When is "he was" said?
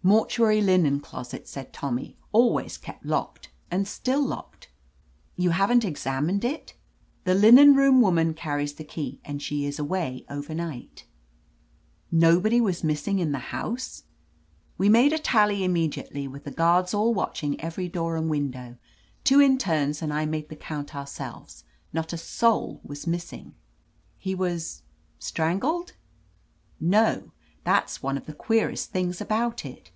24.16-24.84